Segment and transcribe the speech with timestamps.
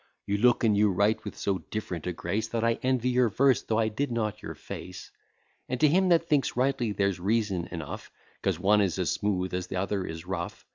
[0.25, 3.61] _You look and you write with so different a grace, That I envy your verse,
[3.61, 5.11] though I did not your face.
[5.69, 8.09] And to him that thinks rightly, there's reason enough,
[8.41, 10.65] 'Cause one is as smooth as the other is rough.